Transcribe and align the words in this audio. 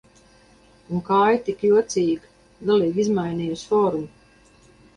Un 0.99 1.03
kāja 1.09 1.35
tik 1.49 1.61
jocīga, 1.67 2.31
galīgi 2.71 3.07
izmainījusi 3.07 3.71
formu. 3.77 4.05